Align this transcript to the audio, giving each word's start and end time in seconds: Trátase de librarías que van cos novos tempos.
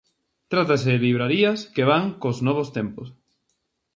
Trátase 0.51 0.89
de 0.93 1.03
librarías 1.05 1.59
que 1.75 1.87
van 1.91 2.05
cos 2.21 2.37
novos 2.47 2.69
tempos. 2.77 3.07